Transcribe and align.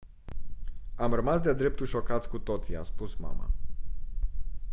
am 0.95 1.13
rămas 1.13 1.39
de-a 1.41 1.53
dreptul 1.53 1.85
șocați 1.85 2.29
cu 2.29 2.37
toții 2.39 2.75
a 2.75 2.83
spus 2.83 3.15
mama 3.15 3.49